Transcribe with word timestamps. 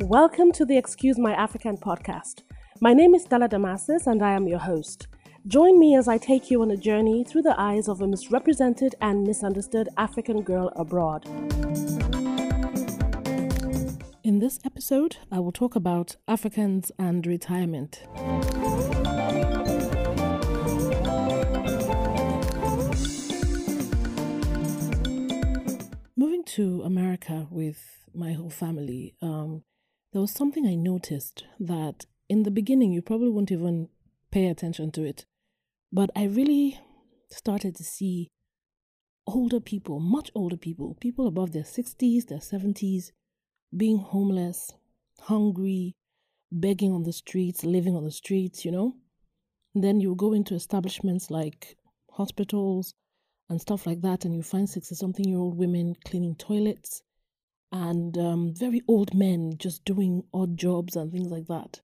Welcome 0.00 0.52
to 0.52 0.64
the 0.64 0.76
Excuse 0.76 1.18
My 1.18 1.32
African 1.32 1.76
podcast. 1.76 2.42
My 2.80 2.92
name 2.94 3.14
is 3.14 3.24
Stella 3.24 3.48
Damasus 3.48 4.06
and 4.06 4.22
I 4.22 4.32
am 4.32 4.48
your 4.48 4.58
host. 4.58 5.06
Join 5.46 5.78
me 5.78 5.96
as 5.96 6.08
I 6.08 6.18
take 6.18 6.50
you 6.50 6.62
on 6.62 6.70
a 6.70 6.76
journey 6.76 7.24
through 7.24 7.42
the 7.42 7.58
eyes 7.60 7.88
of 7.88 8.00
a 8.00 8.06
misrepresented 8.06 8.94
and 9.00 9.24
misunderstood 9.24 9.88
African 9.96 10.42
girl 10.42 10.72
abroad. 10.76 11.26
In 14.24 14.38
this 14.38 14.60
episode, 14.64 15.16
I 15.30 15.40
will 15.40 15.52
talk 15.52 15.74
about 15.74 16.16
Africans 16.28 16.92
and 16.98 17.26
retirement. 17.26 18.04
Moving 26.16 26.44
to 26.44 26.82
America 26.84 27.46
with 27.50 28.06
my 28.14 28.32
whole 28.32 28.50
family, 28.50 29.14
um, 29.20 29.64
there 30.12 30.20
was 30.20 30.32
something 30.32 30.66
I 30.66 30.74
noticed 30.74 31.44
that 31.58 32.04
in 32.28 32.42
the 32.42 32.50
beginning 32.50 32.92
you 32.92 33.00
probably 33.00 33.30
won't 33.30 33.50
even 33.50 33.88
pay 34.30 34.46
attention 34.48 34.90
to 34.92 35.04
it, 35.04 35.24
but 35.90 36.10
I 36.14 36.24
really 36.24 36.78
started 37.30 37.74
to 37.76 37.84
see 37.84 38.30
older 39.26 39.60
people, 39.60 40.00
much 40.00 40.30
older 40.34 40.56
people, 40.56 40.96
people 41.00 41.26
above 41.26 41.52
their 41.52 41.62
60s, 41.62 42.26
their 42.26 42.38
70s, 42.38 43.12
being 43.74 43.98
homeless, 43.98 44.72
hungry, 45.20 45.94
begging 46.50 46.92
on 46.92 47.04
the 47.04 47.12
streets, 47.12 47.64
living 47.64 47.96
on 47.96 48.04
the 48.04 48.10
streets, 48.10 48.64
you 48.64 48.70
know. 48.70 48.96
And 49.74 49.82
then 49.82 50.00
you 50.00 50.14
go 50.14 50.34
into 50.34 50.54
establishments 50.54 51.30
like 51.30 51.76
hospitals 52.10 52.94
and 53.48 53.60
stuff 53.60 53.86
like 53.86 54.02
that, 54.02 54.26
and 54.26 54.34
you 54.34 54.42
find 54.42 54.68
60 54.68 54.94
something 54.94 55.26
year 55.26 55.38
old 55.38 55.56
women 55.56 55.94
cleaning 56.04 56.34
toilets 56.34 57.02
and 57.72 58.16
um, 58.18 58.54
very 58.54 58.82
old 58.86 59.14
men 59.14 59.54
just 59.56 59.84
doing 59.84 60.22
odd 60.32 60.56
jobs 60.58 60.94
and 60.94 61.10
things 61.10 61.28
like 61.28 61.46
that. 61.46 61.80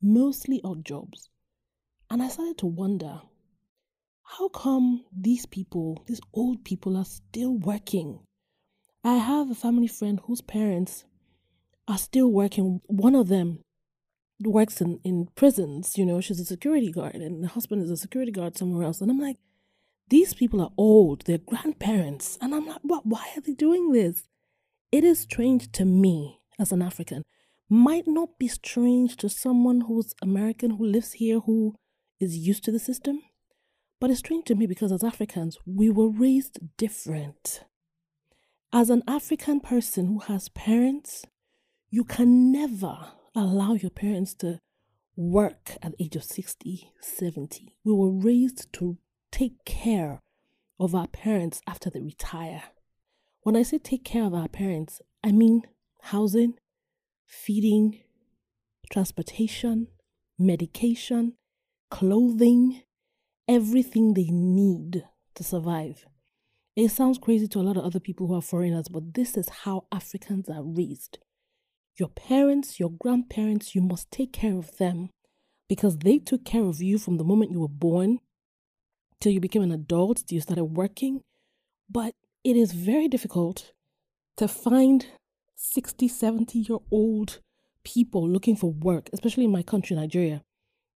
Mostly 0.00 0.60
odd 0.64 0.84
jobs. 0.84 1.28
And 2.08 2.22
I 2.22 2.28
started 2.28 2.58
to 2.58 2.66
wonder 2.66 3.20
how 4.22 4.48
come 4.48 5.04
these 5.14 5.44
people, 5.46 6.04
these 6.06 6.20
old 6.32 6.64
people, 6.64 6.96
are 6.96 7.04
still 7.04 7.56
working? 7.58 8.20
I 9.04 9.16
have 9.16 9.50
a 9.50 9.54
family 9.54 9.88
friend 9.88 10.20
whose 10.24 10.40
parents 10.40 11.04
are 11.88 11.98
still 11.98 12.30
working. 12.30 12.80
One 12.86 13.14
of 13.14 13.28
them 13.28 13.58
works 14.40 14.80
in, 14.80 15.00
in 15.04 15.28
prisons, 15.34 15.98
you 15.98 16.06
know, 16.06 16.20
she's 16.20 16.40
a 16.40 16.44
security 16.44 16.90
guard, 16.90 17.16
and 17.16 17.42
the 17.42 17.48
husband 17.48 17.82
is 17.82 17.90
a 17.90 17.96
security 17.96 18.32
guard 18.32 18.56
somewhere 18.56 18.84
else. 18.84 19.00
And 19.00 19.10
I'm 19.10 19.20
like, 19.20 19.36
these 20.08 20.34
people 20.34 20.60
are 20.60 20.72
old, 20.76 21.24
they're 21.26 21.38
grandparents. 21.38 22.38
And 22.40 22.54
I'm 22.54 22.66
like, 22.66 22.80
what, 22.82 23.04
why 23.04 23.26
are 23.36 23.40
they 23.40 23.54
doing 23.54 23.92
this? 23.92 24.24
It 24.92 25.04
is 25.04 25.18
strange 25.18 25.72
to 25.72 25.84
me 25.84 26.40
as 26.58 26.70
an 26.70 26.82
African. 26.82 27.22
Might 27.68 28.06
not 28.06 28.38
be 28.38 28.46
strange 28.46 29.16
to 29.16 29.28
someone 29.28 29.82
who's 29.82 30.14
American 30.22 30.72
who 30.72 30.84
lives 30.84 31.14
here 31.14 31.40
who 31.40 31.74
is 32.20 32.36
used 32.36 32.62
to 32.64 32.70
the 32.70 32.78
system. 32.78 33.22
But 33.98 34.10
it's 34.10 34.20
strange 34.20 34.44
to 34.46 34.54
me 34.54 34.66
because 34.66 34.92
as 34.92 35.02
Africans, 35.02 35.56
we 35.64 35.88
were 35.88 36.10
raised 36.10 36.58
different. 36.76 37.64
As 38.72 38.90
an 38.90 39.02
African 39.08 39.60
person 39.60 40.06
who 40.06 40.18
has 40.20 40.48
parents 40.50 41.24
you 41.94 42.04
can 42.04 42.50
never 42.50 42.96
allow 43.34 43.74
your 43.74 43.90
parents 43.90 44.32
to 44.32 44.58
work 45.14 45.76
at 45.82 45.92
the 45.92 46.04
age 46.04 46.16
of 46.16 46.24
60, 46.24 46.90
70. 47.02 47.76
We 47.84 47.92
were 47.92 48.10
raised 48.10 48.72
to 48.74 48.96
take 49.30 49.66
care 49.66 50.22
of 50.80 50.94
our 50.94 51.06
parents 51.06 51.60
after 51.68 51.90
they 51.90 52.00
retire. 52.00 52.62
When 53.42 53.56
I 53.56 53.62
say 53.62 53.78
take 53.78 54.04
care 54.04 54.24
of 54.24 54.34
our 54.34 54.46
parents, 54.46 55.00
I 55.24 55.32
mean 55.32 55.62
housing, 56.00 56.54
feeding, 57.26 58.00
transportation, 58.92 59.88
medication, 60.38 61.34
clothing, 61.90 62.82
everything 63.48 64.14
they 64.14 64.28
need 64.30 65.04
to 65.34 65.42
survive. 65.42 66.06
It 66.76 66.90
sounds 66.90 67.18
crazy 67.18 67.48
to 67.48 67.58
a 67.58 67.62
lot 67.62 67.76
of 67.76 67.84
other 67.84 67.98
people 67.98 68.28
who 68.28 68.34
are 68.34 68.42
foreigners, 68.42 68.88
but 68.88 69.14
this 69.14 69.36
is 69.36 69.48
how 69.48 69.86
Africans 69.90 70.48
are 70.48 70.62
raised. 70.62 71.18
Your 71.98 72.08
parents, 72.10 72.78
your 72.78 72.90
grandparents, 72.90 73.74
you 73.74 73.82
must 73.82 74.10
take 74.12 74.32
care 74.32 74.56
of 74.56 74.76
them 74.78 75.10
because 75.68 75.98
they 75.98 76.18
took 76.18 76.44
care 76.44 76.64
of 76.64 76.80
you 76.80 76.96
from 76.96 77.18
the 77.18 77.24
moment 77.24 77.50
you 77.50 77.60
were 77.60 77.68
born 77.68 78.20
till 79.20 79.32
you 79.32 79.40
became 79.40 79.62
an 79.62 79.72
adult, 79.72 80.18
till 80.26 80.36
you 80.36 80.40
started 80.40 80.64
working. 80.64 81.22
But 81.90 82.14
it 82.44 82.56
is 82.56 82.72
very 82.72 83.08
difficult 83.08 83.72
to 84.36 84.48
find 84.48 85.06
60, 85.54 86.08
70 86.08 86.58
year 86.58 86.78
old 86.90 87.40
people 87.84 88.28
looking 88.28 88.56
for 88.56 88.72
work, 88.72 89.08
especially 89.12 89.44
in 89.44 89.52
my 89.52 89.62
country, 89.62 89.94
Nigeria, 89.96 90.42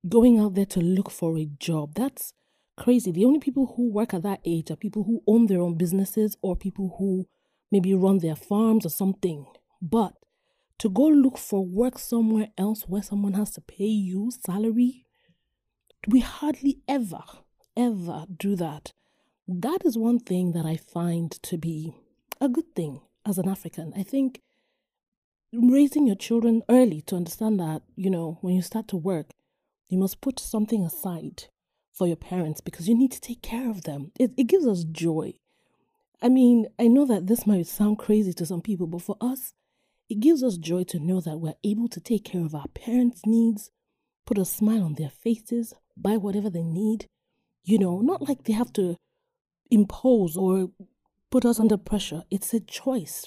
going 0.09 0.39
out 0.39 0.55
there 0.55 0.67
to 0.67 0.81
look 0.81 1.11
for 1.11 1.39
a 1.39 1.49
job. 1.59 1.95
That's 1.95 2.33
crazy. 2.77 3.13
The 3.13 3.25
only 3.25 3.41
people 3.41 3.75
who 3.77 3.91
work 3.93 4.15
at 4.15 4.23
that 4.23 4.41
age 4.45 4.71
are 4.71 4.77
people 4.77 5.05
who 5.05 5.23
own 5.27 5.47
their 5.47 5.61
own 5.61 5.77
businesses 5.77 6.37
or 6.43 6.57
people 6.57 6.97
who 6.99 7.27
maybe 7.71 7.95
run 7.95 8.19
their 8.19 8.37
farms 8.37 8.87
or 8.87 8.91
something. 8.91 9.47
But 9.81 10.15
to 10.79 10.89
go 10.91 11.05
look 11.05 11.39
for 11.39 11.65
work 11.65 11.99
somewhere 11.99 12.49
else 12.59 12.83
where 12.87 13.03
someone 13.03 13.33
has 13.35 13.51
to 13.53 13.61
pay 13.61 13.85
you 13.85 14.31
salary, 14.45 15.07
we 16.09 16.21
hardly 16.21 16.81
ever, 16.87 17.23
ever 17.77 18.27
do 18.37 18.57
that. 18.57 18.93
That 19.49 19.83
is 19.85 19.97
one 19.97 20.19
thing 20.19 20.53
that 20.53 20.67
I 20.67 20.77
find 20.77 21.31
to 21.31 21.57
be 21.57 21.95
a 22.41 22.49
good 22.49 22.75
thing 22.75 23.01
as 23.25 23.39
an 23.39 23.49
African. 23.49 23.93
I 23.97 24.03
think 24.03 24.41
raising 25.53 26.05
your 26.07 26.17
children 26.17 26.63
early 26.69 27.01
to 27.03 27.15
understand 27.15 27.61
that, 27.61 27.83
you 27.95 28.11
know, 28.11 28.39
when 28.41 28.57
you 28.57 28.63
start 28.63 28.89
to 28.89 28.97
work, 28.97 29.31
you 29.89 29.99
must 29.99 30.21
put 30.21 30.41
something 30.41 30.85
aside 30.85 31.45
for 31.93 32.09
your 32.09 32.17
parents 32.17 32.61
because 32.61 32.89
you 32.89 32.97
need 32.97 33.13
to 33.13 33.21
take 33.21 33.41
care 33.41 33.71
of 33.71 33.83
them. 33.83 34.11
It, 34.19 34.33
it 34.37 34.45
gives 34.45 34.67
us 34.67 34.83
joy. 34.83 35.35
I 36.21 36.29
mean, 36.29 36.67
I 36.77 36.89
know 36.89 37.07
that 37.07 37.29
this 37.29 37.47
might 37.47 37.69
sound 37.69 37.99
crazy 37.99 38.33
to 38.33 38.47
some 38.47 38.63
people, 38.63 38.89
but 38.89 39.03
for 39.03 39.17
us, 39.21 39.55
it 40.09 40.19
gives 40.19 40.43
us 40.43 40.57
joy 40.57 40.83
to 40.85 40.99
know 40.99 41.21
that 41.21 41.39
we're 41.39 41.55
able 41.63 41.87
to 41.89 42.01
take 42.01 42.25
care 42.25 42.45
of 42.45 42.55
our 42.55 42.69
parents' 42.75 43.23
needs, 43.25 43.71
put 44.25 44.39
a 44.39 44.45
smile 44.45 44.83
on 44.83 44.95
their 44.95 45.11
faces, 45.11 45.73
buy 45.97 46.17
whatever 46.17 46.51
they 46.51 46.65
need. 46.65 47.07
You 47.63 47.79
know, 47.79 48.01
not 48.01 48.29
like 48.29 48.45
they 48.45 48.53
have 48.53 48.73
to 48.75 48.97
impose 49.71 50.37
or 50.37 50.71
put 51.31 51.45
us 51.45 51.61
under 51.61 51.77
pressure. 51.77 52.23
It's 52.31 52.53
a 52.55 52.61
choice. 52.61 53.27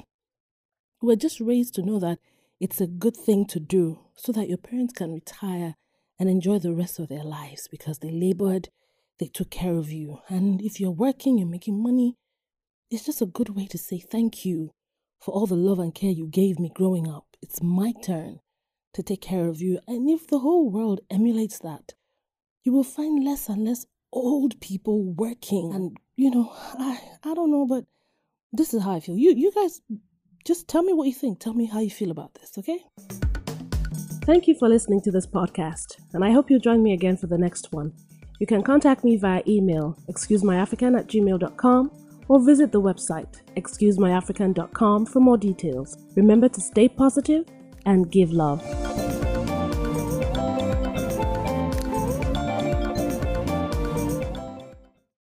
We're 1.01 1.15
just 1.15 1.39
raised 1.39 1.75
to 1.75 1.81
know 1.81 1.99
that 1.99 2.19
it's 2.59 2.81
a 2.81 2.87
good 2.87 3.15
thing 3.15 3.45
to 3.47 3.59
do 3.59 3.99
so 4.15 4.31
that 4.33 4.49
your 4.49 4.57
parents 4.57 4.93
can 4.93 5.13
retire 5.13 5.75
and 6.19 6.29
enjoy 6.29 6.59
the 6.59 6.73
rest 6.73 6.99
of 6.99 7.07
their 7.07 7.23
lives 7.23 7.67
because 7.69 7.99
they 7.99 8.11
labored, 8.11 8.69
they 9.19 9.27
took 9.27 9.49
care 9.49 9.75
of 9.75 9.91
you. 9.91 10.19
And 10.27 10.61
if 10.61 10.79
you're 10.79 10.91
working, 10.91 11.37
you're 11.37 11.47
making 11.47 11.81
money, 11.81 12.15
it's 12.91 13.05
just 13.05 13.21
a 13.21 13.25
good 13.25 13.49
way 13.55 13.65
to 13.67 13.77
say 13.77 13.99
thank 13.99 14.43
you 14.43 14.71
for 15.19 15.33
all 15.33 15.45
the 15.45 15.55
love 15.55 15.79
and 15.79 15.95
care 15.95 16.11
you 16.11 16.27
gave 16.27 16.59
me 16.59 16.71
growing 16.73 17.07
up. 17.07 17.37
It's 17.41 17.61
my 17.61 17.93
turn 18.03 18.39
to 18.93 19.03
take 19.03 19.21
care 19.21 19.47
of 19.47 19.61
you. 19.61 19.79
And 19.87 20.09
if 20.09 20.27
the 20.27 20.39
whole 20.39 20.69
world 20.69 21.01
emulates 21.09 21.59
that, 21.59 21.93
you 22.63 22.73
will 22.73 22.83
find 22.83 23.23
less 23.23 23.47
and 23.47 23.65
less 23.65 23.85
old 24.11 24.59
people 24.61 25.03
working. 25.03 25.73
And, 25.73 25.97
you 26.15 26.31
know, 26.31 26.51
I, 26.53 26.99
I 27.23 27.33
don't 27.33 27.51
know, 27.51 27.65
but 27.65 27.85
this 28.51 28.73
is 28.73 28.83
how 28.83 28.91
I 28.91 28.99
feel. 28.99 29.17
You, 29.17 29.33
you 29.35 29.51
guys 29.51 29.81
just 30.45 30.67
tell 30.67 30.83
me 30.83 30.93
what 30.93 31.07
you 31.07 31.13
think. 31.13 31.39
Tell 31.39 31.53
me 31.53 31.65
how 31.65 31.79
you 31.79 31.89
feel 31.89 32.11
about 32.11 32.33
this, 32.35 32.57
okay? 32.57 32.83
Thank 34.25 34.47
you 34.47 34.55
for 34.55 34.69
listening 34.69 35.01
to 35.01 35.11
this 35.11 35.25
podcast, 35.25 35.95
and 36.13 36.23
I 36.23 36.31
hope 36.31 36.51
you'll 36.51 36.59
join 36.59 36.83
me 36.83 36.93
again 36.93 37.17
for 37.17 37.25
the 37.25 37.37
next 37.37 37.71
one. 37.71 37.93
You 38.39 38.45
can 38.45 38.61
contact 38.61 39.03
me 39.03 39.17
via 39.17 39.41
email, 39.47 39.97
excusemyafrican 40.09 40.97
at 40.97 41.07
gmail.com 41.07 41.91
or 42.27 42.45
visit 42.45 42.71
the 42.71 42.81
website 42.81 43.41
excusemyafrican.com 43.57 45.05
for 45.07 45.19
more 45.19 45.37
details. 45.37 45.97
Remember 46.15 46.47
to 46.47 46.61
stay 46.61 46.87
positive 46.87 47.45
and 47.85 48.09
give 48.11 48.31
love. 48.31 48.63